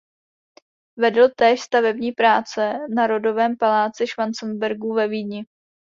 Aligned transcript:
Vedl 0.97 1.29
též 1.35 1.61
stavební 1.61 2.11
práce 2.11 2.73
na 2.95 3.07
rodovém 3.07 3.57
paláci 3.57 4.07
Schwarzenbergů 4.07 4.93
ve 4.93 5.07
Vídni. 5.07 5.45